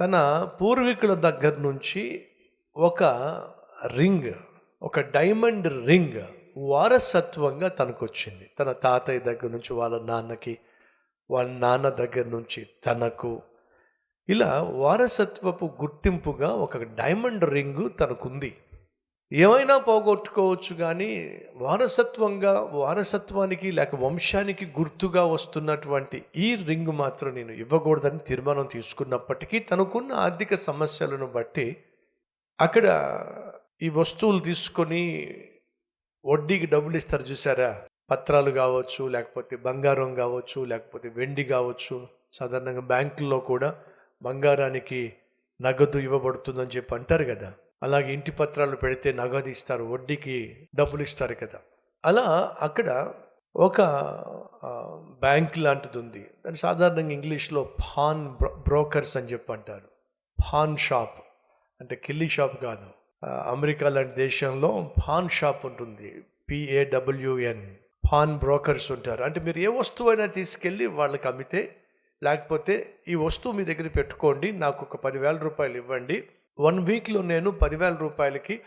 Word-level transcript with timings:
తన 0.00 0.44
పూర్వీకుల 0.60 1.14
దగ్గర 1.14 1.56
నుంచి 1.56 2.26
ఒక 2.76 3.04
రింగ్ 3.86 4.32
ఒక 4.82 5.00
డైమండ్ 5.00 5.86
రింగ్ 5.86 6.22
వారసత్వంగా 6.56 7.68
తనకు 7.68 8.04
వచ్చింది 8.04 8.50
తన 8.58 8.72
తాతయ్య 8.72 9.18
దగ్గర 9.18 9.48
నుంచి 9.48 9.72
వాళ్ళ 9.72 10.02
నాన్నకి 10.02 10.58
వాళ్ళ 11.30 11.50
నాన్న 11.50 11.88
దగ్గర 11.88 12.26
నుంచి 12.26 12.66
తనకు. 12.86 13.42
ఇలా 14.28 14.62
వారసత్వపు 14.62 15.64
గుర్తింపుగా 15.64 16.48
ఒక 16.48 16.76
డైమండ్ 16.76 17.44
రింగు 17.44 17.88
తనకుంది. 17.88 18.56
ఏమైనా 19.32 19.78
పోగొట్టుకోవచ్చు 19.78 20.74
కానీ 20.74 21.40
వారసత్వంగా 21.56 22.60
వారసత్వానికి 22.72 23.70
లేక 23.70 23.94
వంశానికి 23.94 24.66
గుర్తుగా 24.66 25.24
వస్తున్నటువంటి 25.24 26.24
ఈ 26.36 26.54
రింగ్ 26.54 26.88
మాత్రం 26.88 27.34
నేను 27.34 27.52
ఇవ్వకూడదని 27.52 28.18
తీర్మానం 28.18 28.66
తీసుకున్నప్పటికీ 28.66 29.58
తనకున్న 29.58 30.12
ఆర్థిక 30.12 30.54
సమస్యలను 30.54 31.26
బట్టి 31.26 31.76
అక్కడ 32.60 32.86
ఈ 33.82 33.88
వస్తువులు 33.88 34.38
తీసుకొని 34.38 35.02
వడ్డీకి 36.24 36.66
డబ్బులు 36.66 36.96
ఇస్తారు 36.96 37.22
చూసారా? 37.22 37.80
పత్రాలు 38.10 38.50
కావచ్చు 38.50 39.08
లేకపోతే 39.08 39.56
బంగారం 39.56 40.14
కావచ్చు 40.14 40.64
లేకపోతే 40.64 41.08
వెండి 41.08 41.44
కావచ్చు 41.44 42.08
సాధారణంగా 42.32 42.80
బ్యాంకుల్లో 42.80 43.38
కూడా 43.40 43.74
బంగారానికి 44.22 45.12
నగదు 45.60 45.98
ఇవ్వబడుతుందని 45.98 46.68
చెప్పి 46.68 46.94
అంటారు 46.94 47.24
కదా. 47.24 47.52
అలాగే 47.82 48.12
ఇంటి 48.12 48.32
పత్రాలు 48.32 48.76
పెడితే 48.76 49.12
నగదు 49.12 49.48
ఇస్తారు 49.48 49.84
వడ్డీకి 49.84 50.68
డబ్బులు 50.74 51.02
ఇస్తారు 51.02 51.34
కదా. 51.34 51.58
అలా 52.04 52.56
అక్కడ 52.60 53.14
ఒక 53.56 53.82
బ్యాంక్ 55.20 55.58
లాంటిది 55.58 55.98
ఉంది. 55.98 56.18
దాన్ని 56.18 56.56
సాధారణంగా 56.56 57.10
ఇంగ్లీష్లో 57.10 57.64
పాన్ 57.64 58.28
బ్రో 58.28 58.54
బ్రోకర్స్ 58.54 59.16
అని 59.16 59.26
చెప్పి 59.26 59.52
అంటారు. 59.52 59.88
Pan 60.52 60.76
shop. 60.76 61.22
అంటే 61.80 61.96
కిల్లీ 61.96 62.28
షాప్ 62.28 62.62
కాదు. 62.62 62.86
అమెరికా 63.26 63.88
లాంటి 63.88 64.16
దేశంలో 64.16 64.94
పాన్ 65.08 65.28
షాప్ 65.28 65.66
ఉంటుంది. 65.66 66.24
పిఏడబ్ల్యూఎన్. 66.50 67.76
పాన్ 68.12 68.38
బ్రోకర్స్ 68.38 68.92
ఉంటారు. 68.92 69.24
అంటే 69.24 69.40
మీరు 69.40 69.58
ఏ 69.58 69.66
వస్తువు 69.66 70.10
అయినా 70.10 70.26
తీసుకెళ్ళి 70.26 70.86
వాళ్ళకి 70.86 71.28
అమ్మితే 71.28 71.76
లేకపోతే 72.22 72.94
ఈ 73.08 73.14
వస్తువు 73.14 73.54
మీ 73.54 73.64
దగ్గర 73.64 73.88
పెట్టుకోండి 73.88 74.52
నాకు 74.52 74.82
ఒక 74.82 74.96
పదివేల 74.96 75.36
రూపాయలు 75.36 75.76
ఇవ్వండి 75.76 76.28
వన్ 76.60 76.80
వీక్లో 76.80 77.22
నేను 77.22 77.50
పదివేల 77.50 77.94
రూపాయలకి 77.94 78.60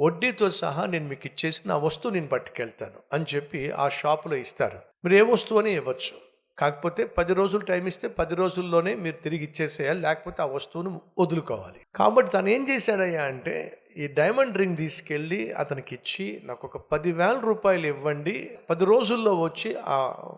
వడ్డీతో 0.00 0.50
సహా 0.50 0.86
నేను 0.86 1.08
మీకు 1.08 1.22
ఇచ్చేసి 1.24 1.62
నా 1.66 1.76
వస్తువు 1.76 2.14
నేను 2.14 2.26
పట్టుకెళ్తాను 2.26 3.00
అని 3.12 3.24
చెప్పి 3.34 3.70
ఆ 3.70 3.88
షాపులో 3.88 4.36
ఇస్తారు. 4.36 4.78
మీరు 5.04 5.14
ఏ 5.14 5.32
వస్తువు 5.32 5.58
అని 5.60 5.72
ఇవ్వచ్చు. 5.72 6.16
కాకపోతే 6.58 7.04
పది 7.04 7.34
రోజులు 7.34 7.64
టైం 7.64 7.86
ఇస్తే 7.86 8.08
పది 8.08 8.34
రోజుల్లోనే 8.34 8.94
మీరు 8.94 9.16
తిరిగి 9.16 9.44
ఇచ్చేసేయాలి 9.44 10.00
లేకపోతే 10.00 10.42
ఆ 10.42 10.46
వస్తువును 10.46 11.00
వదులుకోవాలి. 11.18 11.80
కాబట్టి 11.94 12.32
తను 12.32 12.48
ఏం 12.48 12.66
చేశాడయ్యా 12.70 13.22
అంటే 13.22 13.82
ఈ 13.96 14.06
డైమండ్ 14.06 14.58
రింగ్ 14.58 14.76
తీసుకెళ్ళి 14.76 15.52
అతనికి 15.52 15.94
ఇచ్చి 15.94 16.40
నాకు 16.44 16.66
ఒక 16.66 16.76
పదివేల 16.76 17.38
రూపాయలు 17.38 17.86
ఇవ్వండి. 17.86 18.58
పది 18.70 18.84
రోజుల్లో 18.84 19.40
వచ్చి 19.40 19.76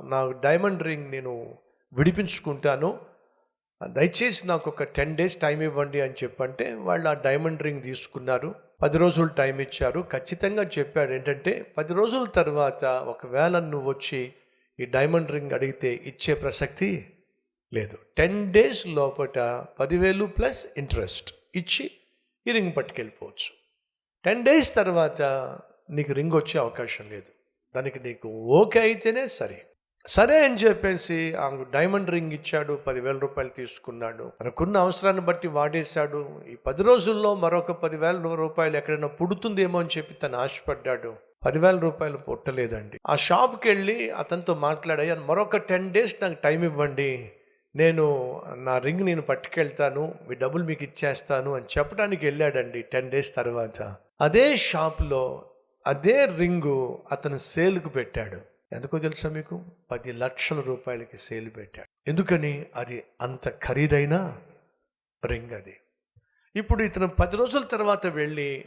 నా 0.05 0.33
డైమండ్ 0.45 0.83
రింగ్ 0.83 1.11
నేను 1.11 1.55
విడిపించుకుంటాను. 1.93 2.99
దయచేసి 3.87 4.47
నాకు 4.47 4.71
ఒక 4.71 4.83
టెన్ 4.83 5.17
డేస్ 5.17 5.37
టైం 5.37 5.63
ఇవ్వండి 5.63 6.01
అని 6.01 6.13
చెప్పంటే 6.13 6.75
వాళ్ళు 6.75 7.09
ఆ 7.09 7.13
డైమండ్ 7.13 7.63
రింగ్ 7.63 7.83
తీసుకున్నారు. 7.83 8.55
పది 8.83 8.99
రోజులు 8.99 9.27
టైం 9.27 9.61
ఇచ్చారు. 9.61 10.05
ఖచ్చితంగా 10.13 10.71
చెప్పాడు 10.79 11.13
ఏంటంటే 11.13 11.75
పది 11.79 11.95
రోజుల 11.95 12.25
తర్వాత 12.25 12.85
ఒకవేళ 12.85 13.59
నువ్వు 13.59 13.89
వచ్చి 13.89 14.33
ఈ 14.81 14.85
డైమండ్ 14.85 15.31
రింగ్ 15.31 15.53
అడిగితే 15.53 15.95
ఇచ్చే 15.95 16.35
ప్రసక్తి 16.35 17.07
లేదు. 17.75 17.99
టెన్ 18.17 18.53
డేస్ 18.53 18.87
లోపట 18.87 19.39
పదివేలు 19.81 20.25
ప్లస్ 20.25 20.67
ఇంట్రెస్ట్ 20.77 21.35
ఇచ్చి 21.55 21.91
ఈ 22.47 22.53
రింగ్ 22.53 22.73
పట్టుకెళ్ళిపోవచ్చు. 22.77 23.53
టెన్ 24.25 24.45
డేస్ 24.45 24.75
తర్వాత 24.75 25.23
నీకు 25.91 26.13
రింగ్ 26.13 26.33
వచ్చే 26.33 26.61
అవకాశం 26.61 27.11
లేదు. 27.11 27.31
దానికి 27.77 28.01
నీకు 28.01 28.29
ఓకే 28.29 28.81
అయితేనే 28.81 29.27
సరే. 29.27 29.65
సరే 30.07 30.45
అని 30.45 30.55
చెప్పేసి 30.55 31.35
ఆ 31.35 31.65
డైమండ్ 31.71 32.11
రింగ్ 32.11 32.33
ఇచ్చాడు 32.33 32.75
పదివేల 32.75 33.19
రూపాయలు 33.19 33.51
తీసుకున్నాడు. 33.51 34.33
తనకున్న 34.41 34.77
అవసరాన్ని 34.77 35.23
బట్టి 35.23 35.49
వాడేశాడు. 35.49 36.43
ఈ 36.49 36.57
పది 36.67 36.83
రోజుల్లో 36.83 37.35
మరొక 37.35 37.73
పదివేల 37.73 38.35
రూపాయలు 38.35 38.77
ఎక్కడైనా 38.77 39.09
పుడుతుందేమో 39.09 39.81
అని 39.81 39.89
చెప్పి 39.99 40.15
తను 40.15 40.39
ఆశపడ్డాడు. 40.39 41.15
పదివేల 41.47 41.79
రూపాయలు 41.79 42.17
పుట్టలేదండి. 42.17 42.99
ఆ 43.09 43.17
షాప్కి 43.17 43.69
వెళ్ళి 43.69 44.11
అతనితో 44.11 44.55
మాట్లాడాయి. 44.55 45.15
మరొక 45.15 45.57
టెన్ 45.57 45.93
డేస్ 45.93 46.17
నాకు 46.23 46.35
టైం 46.35 46.65
ఇవ్వండి. 46.65 47.33
నేను 47.77 48.41
నా 48.57 48.79
రింగ్ 48.79 49.01
నేను 49.01 49.23
పట్టుకెళ్తాను. 49.23 50.15
మీ 50.29 50.35
డబ్బులు 50.35 50.65
మీకు 50.65 50.85
ఇచ్చేస్తాను 50.85 51.55
అని 51.55 51.65
చెప్పడానికి 51.79 52.27
వెళ్ళాడండి 52.27 52.83
టెన్ 52.83 53.11
డేస్ 53.11 53.35
తర్వాత. 53.35 53.97
అదే 54.21 54.57
షాప్లో 54.57 55.45
అదే 55.87 56.29
రింగు 56.39 57.03
అతను 57.13 57.37
సేల్కు 57.37 57.89
పెట్టాడు. 57.89 58.58
ఎందుకో 58.73 58.99
తెలుసా 58.99 59.29
మీకు? 59.29 59.65
పది 59.91 60.13
లక్షల 60.13 60.61
రూపాయలకి 60.61 61.17
సేల్ 61.17 61.51
పెట్టాడు. 61.57 62.11
ఎందుకని? 62.11 62.67
అది 62.77 63.05
అంత 63.21 63.49
ఖరీదైన 63.49 64.39
రింగ్ 65.27 65.53
అది. 65.53 65.77
ఇప్పుడు 66.57 66.83
ఇతను 66.83 67.09
పది 67.09 67.37
రోజుల 67.37 67.63
తర్వాత 67.63 68.07
వెళ్ళి 68.07 68.65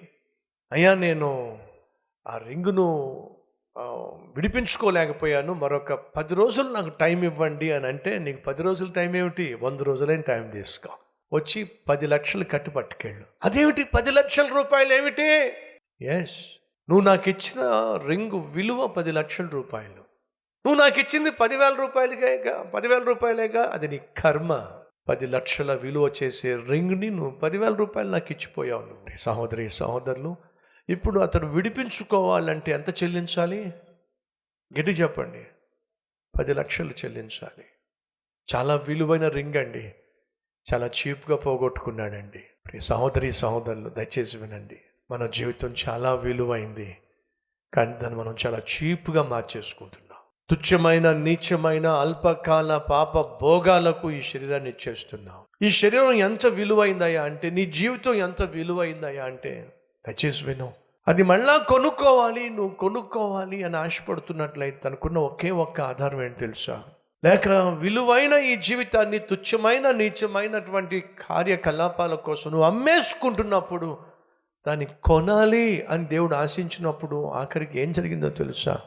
అయ్యా 0.72 0.94
నేను 0.94 1.60
ఆ 2.28 2.38
రింగును 2.38 2.88
విడిపించుకోలేకపోయాను. 4.36 5.54
మరొక 5.54 5.94
పది 5.94 6.36
రోజులు 6.36 6.70
నాకు 6.70 6.90
టైం 6.90 7.24
ఇవ్వండి 7.24 7.72
అని 7.72 7.88
అంటే 7.88 8.20
నీకు 8.20 8.42
పది 8.44 8.64
రోజుల 8.64 8.92
టైం 8.92 9.16
ఏమిటి? 9.16 9.54
వంద 9.54 9.82
రోజులైన 9.82 10.22
టైం 10.22 10.50
తీసుకో. 10.50 10.90
వచ్చి 11.34 11.64
పది 11.90 12.08
లక్షలు 12.08 12.44
కట్టు 12.44 12.70
పట్టుకెళ్ళు 12.70 13.26
అదేమిటి? 13.44 13.84
పది 13.84 14.12
లక్షల 14.12 14.48
రూపాయలు 14.56 14.94
ఏమిటి? 14.94 15.54
ఎస్ 16.06 16.61
నువ్వు 16.92 17.06
నాకు 17.06 17.30
ఇచ్చిన 17.30 17.62
రింగు 18.08 18.40
విలువ 18.40 18.88
పది 18.88 19.12
లక్షల 19.12 19.46
రూపాయలు. 19.46 20.02
నువ్వు 20.66 20.76
నాకు 20.76 21.00
ఇచ్చింది 21.00 21.32
పదివేల 21.32 21.74
రూపాయలుగా 21.74 22.64
పదివేల 22.64 23.04
రూపాయలేగా 23.04 23.64
అది 23.64 23.88
నీ 23.88 23.98
కర్మ. 23.98 24.72
పది 25.10 25.28
లక్షల 25.28 25.74
విలువ 25.74 26.12
చేసే 26.24 26.56
రింగ్ని 26.56 27.10
నువ్వు 27.10 27.32
పదివేల 27.32 27.74
రూపాయలు 27.74 28.10
నాకు 28.10 28.32
ఇచ్చిపోయావు 28.32 28.82
నువ్వు 28.82 29.16
సహోదరి 29.16 29.70
సహోదరులు 29.70 30.36
ఇప్పుడు 30.90 31.20
అతను 31.20 31.48
విడిపించుకోవాలంటే 31.48 32.72
ఎంత 32.72 33.04
చెల్లించాలి? 33.04 33.68
గట్టి 34.80 34.92
చెప్పండి. 34.92 35.46
పది 36.40 36.54
లక్షలు 36.54 36.90
చెల్లించాలి. 36.90 37.66
చాలా 38.56 38.76
విలువైన 38.76 39.28
రింగ్ 39.28 39.56
అండి. 39.56 39.94
చాలా 40.74 40.88
చీప్గా 40.88 41.38
పోగొట్టుకున్నాడండి. 41.38 42.80
సహోదరి 42.80 43.32
సహోదరులు 43.32 43.90
దయచేసి 43.90 44.38
వినండి. 44.38 44.82
మన 45.12 45.26
జీవితం 45.26 45.74
చాలా 45.90 46.14
విలువైంది. 46.14 46.98
కానీ 47.74 47.94
దాన్ని 47.94 48.20
మనం 48.20 48.36
చాలా 48.46 48.58
చీప్గా 48.58 49.24
మార్చేసుకుంటున్నాం. 49.24 50.20
తుచ్చమైన 50.50 51.12
నీచమైన 51.12 51.88
అల్పకాల 51.88 52.78
పాప 52.78 53.42
భోగాలకు 53.42 54.12
ఈ 54.12 54.22
శరీరాన్ని 54.22 54.70
ఇచ్చేస్తున్నాం. 54.70 55.36
ఈ 55.62 55.70
శరీరం 55.70 56.14
ఎంత 56.14 56.48
విలువైందయ్యా 56.48 57.24
అంటే 57.24 57.50
నీ 57.50 57.66
జీవితం 57.66 58.14
ఎంత 58.14 58.42
విలువైందయ్యా 58.42 59.24
అంటే 59.24 59.74
దయచేసి 60.08 60.46
విను. 60.46 60.74
అది 61.08 61.24
మళ్ళా 61.24 61.58
కొనుక్కోవాలి 61.58 62.50
నువ్వు 62.50 62.76
కొనుక్కోవాలి 62.76 63.64
అని 63.64 63.78
ఆశపడుతున్నట్లయితే 63.78 64.82
అనుకున్న 64.86 65.18
ఒకే 65.18 65.52
ఒక్క 65.52 65.82
ఆధారం 65.82 66.24
ఏంటి 66.24 66.40
తెలుసా? 66.40 66.84
లేక 67.26 67.48
విలువైన 67.50 68.34
ఈ 68.34 68.56
జీవితాన్ని 68.56 69.20
తుచ్చమైన 69.20 69.92
నీచమైనటువంటి 69.92 71.04
కార్యకలాపాల 71.30 72.16
కోసం 72.16 72.52
నువ్వు 72.52 72.68
అమ్మేసుకుంటున్నప్పుడు 72.68 74.11
దాన్ని 74.68 74.86
కొనాలి 75.04 75.86
అని 75.86 76.06
దేవుడు 76.06 76.36
ఆశించినప్పుడు 76.36 77.26
ఆఖరికి 77.26 77.80
ఏం 77.80 77.92
జరిగిందో 77.92 78.30
తెలుసా? 78.30 78.82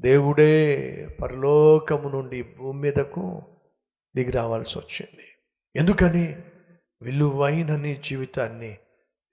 దేవుడే 0.00 1.08
పరలోకము 1.22 2.08
నుండి 2.08 2.42
భూమి 2.42 2.80
మీదకు 2.80 3.42
దిగి 4.16 4.30
రావాల్సి 4.30 4.78
వచ్చింది. 4.78 5.24
ఎందుకని? 5.76 6.36
విలువైన 7.02 7.76
నీ 7.76 8.00
జీవితాన్ని 8.04 8.76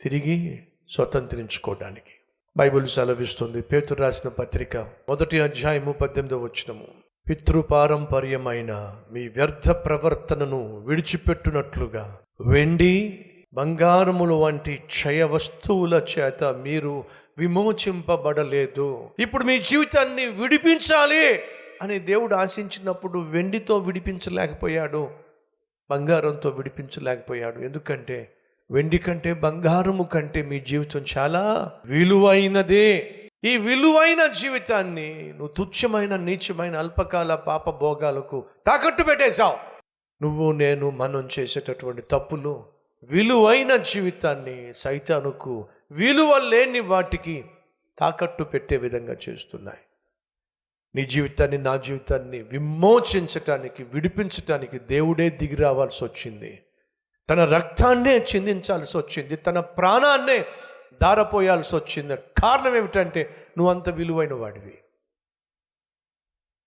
తిరిగి 0.02 0.68
స్వతంత్రించుకోవడానికి. 0.90 2.14
బైబిల్ 2.58 2.88
సెలవిస్తుంది. 2.88 3.62
పేతురు 3.62 4.00
రాసిన 4.00 4.30
పత్రిక 4.30 4.78
మొదటి 4.78 5.42
అధ్యాయము 5.42 5.92
పద్దెనిమిదవ 5.92 6.38
వచ్చినము 6.38 6.88
పితృపారంపర్యమైన 7.30 9.02
మీ 9.12 9.28
వ్యర్థ 9.28 9.70
ప్రవర్తనను 9.72 10.78
విడిచిపెట్టునట్లుగా 10.78 12.20
వెండి 12.48 13.26
బంగారములు 13.54 14.34
వంటి 14.34 14.76
క్షయ 14.76 15.24
వస్తువుల 15.24 16.04
చేత 16.20 16.44
మీరు 16.44 17.04
విమోచింపబడలేదు. 17.38 19.10
ఇప్పుడు 19.20 19.44
మీ 19.44 19.60
జీవితాన్ని 19.60 20.26
విడిపించాలి 20.26 21.40
అని 21.82 22.00
దేవుడు 22.00 22.36
ఆశించినప్పుడు 22.36 23.20
వెండితో 23.20 23.78
విడిపించలేకపోయాడు 23.78 25.10
బంగారంతో 25.90 26.50
విడిపించలేకపోయాడు. 26.50 27.60
ఎందుకంటే 27.60 28.34
వెండి 28.72 28.98
కంటే 28.98 29.34
బంగారము 29.34 30.04
కంటే 30.04 30.42
మీ 30.42 30.60
జీవితం 30.60 31.06
చాలా 31.18 31.72
విలువైనదే. 31.86 33.16
ఈ 33.44 33.58
విలువైన 33.58 34.34
జీవితాన్ని 34.34 35.30
నువ్వు 35.30 35.48
తుచ్చమైన 35.48 36.16
నీచమైన 36.16 36.78
అల్పకాల 36.78 37.36
పాప 37.36 37.70
భోగాలకు 37.70 38.46
తాకట్టు 38.68 39.04
పెట్టేశావు. 39.04 39.58
నువ్వు 40.22 40.52
నేను 40.52 40.90
మనం 40.90 41.30
చేసేటటువంటి 41.40 42.02
తప్పులు 42.02 42.79
విలువైన 43.04 43.76
జీవితాన్ని 43.76 44.74
సైతానుకు 44.74 45.68
విలువ 45.92 46.38
లేని 46.38 46.80
వాటికి 46.80 47.46
తాకట్టు 48.00 48.44
పెట్టే 48.44 48.78
విధంగా 48.78 49.16
చేస్తున్నాయి. 49.30 49.78
నీ 50.96 51.06
జీవితాన్ని 51.06 51.58
నా 51.58 51.76
జీవితాన్ని 51.76 52.42
విమోచించటానికి 52.42 53.84
విడిపించటానికి 53.84 54.80
దేవుడే 54.80 55.30
దిగి 55.30 55.56
రావాల్సి 55.56 56.04
వచ్చింది. 56.04 56.64
తన 57.30 57.46
రక్తాన్నే 57.46 58.18
చిందించాల్సి 58.18 58.98
వచ్చింది. 58.98 59.36
తన 59.36 59.60
ప్రాణాన్నే 59.60 60.46
దారపోయాల్సి 61.02 61.76
వచ్చింది. 61.76 62.16
కారణం 62.16 62.76
ఏమిటంటే 62.76 63.48
నువ్వు 63.58 63.74
అంత 63.74 63.90
విలువైన 63.90 64.34
వాడివి. 64.34 64.78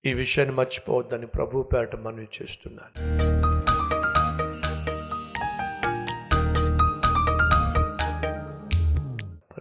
ఈ 0.05 0.13
విషయాన్ని 0.15 0.55
మర్చిపోవద్దని 0.55 1.27
ప్రభు 1.27 1.63
పేరట 1.63 1.97
మనవి 1.97 2.29
చేస్తున్నాను. 2.43 3.52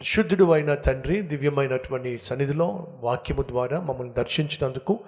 పరిశుద్ధుడు 0.02 0.52
అయిన 0.52 0.74
తండ్రి 0.74 1.22
దివ్యమైనటువంటి 1.22 2.20
సన్నిధిలో 2.20 2.98
వాక్యము 3.00 3.42
ద్వారా 3.42 3.80
మమ్మల్ని 3.80 4.14
దర్శించినందుకు 4.14 5.00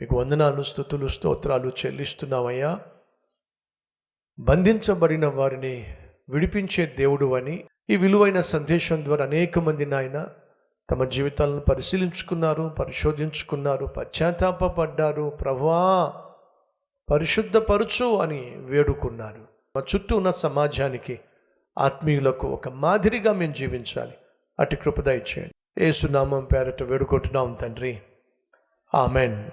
మీకు 0.00 0.16
వందనాలు 0.16 0.62
స్థుతులు 0.62 1.08
స్తోత్రాలు 1.08 1.72
చెల్లిస్తున్నామయ్యా. 1.86 2.80
బంధించబడిన 4.38 5.26
వారిని 5.26 5.96
విడిపించే 6.28 6.94
దేవుడు 6.98 7.34
అని 7.34 7.64
ఈ 7.90 7.96
విలువైన 7.96 8.40
సందేశం 8.40 9.04
ద్వారా 9.04 9.24
అనేక 9.24 9.58
మంది 9.58 9.86
నాయన 9.86 10.26
తమ 10.90 11.04
జీవితాలను 11.04 11.60
పరిశీలించుకున్నారు 11.60 12.74
పరిశోధించుకున్నారు 12.78 13.86
పశ్చాత్తాపడ్డారు. 13.86 15.30
ప్రభా 15.40 16.14
పరిశుద్ధపరచు 17.10 18.16
అని 18.16 18.56
వేడుకున్నారు. 18.56 19.40
మా 19.76 19.82
చుట్టూ 19.94 20.16
ఉన్న 20.16 20.30
సమాజానికి 20.30 21.20
ఆత్మీయులకు 21.78 22.48
ఒక 22.48 22.68
మాదిరిగా 22.68 23.32
మేము 23.32 23.52
జీవించాలి. 23.52 24.12
అటు 24.60 24.76
కృపద 24.76 25.08
ఇచ్చేయండి 25.08 25.84
ఏసునామం 25.84 26.44
పేరట 26.44 26.82
వేడుకుంటున్నాం 26.82 27.52
తండ్రి. 27.60 27.98
ఆమెన్. 28.94 29.50